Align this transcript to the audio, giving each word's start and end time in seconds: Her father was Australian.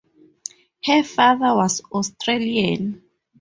Her 0.83 1.03
father 1.03 1.53
was 1.53 1.81
Australian. 1.91 3.03